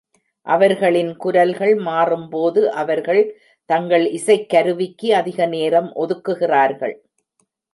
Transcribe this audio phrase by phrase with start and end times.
[0.47, 3.21] அவர்களின் குரல்கள் மாறும்போது, அவர்கள்
[3.69, 6.95] தங்கள் இசைக்கருவிக்கு அதிக நேரம் ஒதுக்குகிறார்கள்.